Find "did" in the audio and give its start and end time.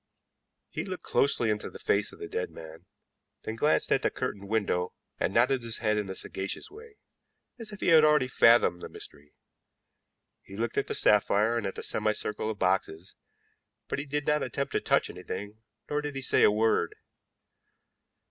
14.07-14.25, 16.01-16.15